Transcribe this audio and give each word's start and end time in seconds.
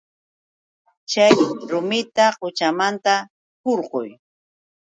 Chay 1.11 1.33
rumita 1.69 2.25
quchamanta 2.39 3.13
hurquy. 3.63 4.09